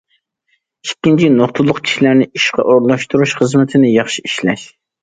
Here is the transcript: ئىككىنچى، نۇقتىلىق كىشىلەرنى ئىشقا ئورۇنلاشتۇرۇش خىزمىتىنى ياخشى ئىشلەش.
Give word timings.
ئىككىنچى، 0.87 1.29
نۇقتىلىق 1.35 1.83
كىشىلەرنى 1.91 2.29
ئىشقا 2.41 2.67
ئورۇنلاشتۇرۇش 2.67 3.39
خىزمىتىنى 3.43 3.97
ياخشى 3.99 4.27
ئىشلەش. 4.33 4.69